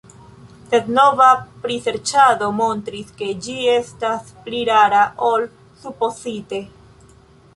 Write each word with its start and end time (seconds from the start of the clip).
Sed 0.69 0.87
nova 0.99 1.25
priserĉado 1.65 2.47
montris, 2.61 3.11
ke 3.21 3.29
ĝi 3.47 3.57
estas 3.75 4.33
pli 4.47 4.61
rara 4.71 5.03
ol 5.31 5.45
supozite. 5.83 6.63